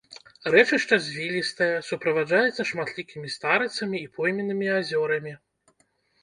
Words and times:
Рэчышча 0.53 0.97
звілістае, 1.07 1.67
суправаджаецца 1.89 2.65
шматлікімі 2.71 3.27
старыцамі 3.37 3.97
і 4.07 4.09
пойменнымі 4.17 4.67
азёрамі. 4.79 5.33